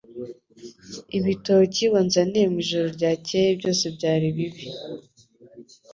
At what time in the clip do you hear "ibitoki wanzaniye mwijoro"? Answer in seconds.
1.17-2.87